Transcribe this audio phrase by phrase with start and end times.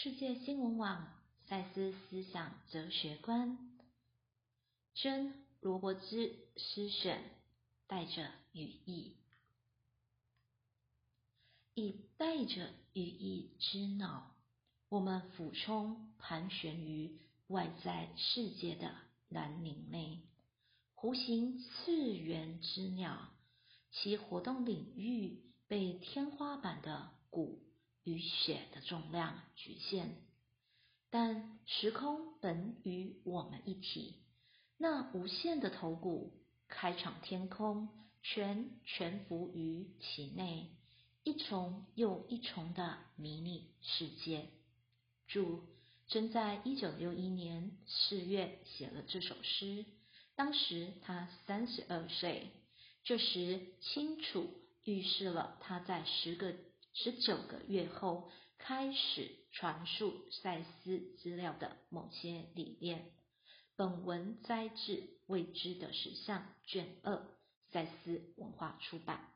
[0.00, 1.12] 世界新闻网
[1.48, 3.58] 赛斯思想哲学观，
[4.94, 7.20] 真罗伯兹诗选，
[7.88, 9.16] 带着语义，
[11.74, 14.36] 以带着语义之脑，
[14.88, 17.18] 我们俯冲盘旋于
[17.48, 18.94] 外在世界的
[19.28, 20.20] 蓝领内，
[20.94, 23.32] 弧形次元之鸟，
[23.90, 27.57] 其活动领域被天花板的骨。
[28.20, 30.06] 血的重量局限，
[31.10, 34.14] 但时空本与我们一体。
[34.76, 36.32] 那无限的头骨，
[36.68, 37.88] 开场天空，
[38.22, 40.70] 全全伏于其内，
[41.24, 44.46] 一重又一重的迷你世界。
[45.26, 45.64] 注：
[46.06, 49.84] 真在一九六一年四月写了这首诗，
[50.36, 52.50] 当时他三十二岁。
[53.04, 54.48] 这时清楚
[54.84, 56.54] 预示了他在十个。
[57.00, 63.12] 十九个月后，开始传述赛斯资料的某些理念。
[63.76, 64.74] 本文摘自
[65.28, 67.22] 《未知的实相》卷二，
[67.70, 69.32] 赛斯文化出版。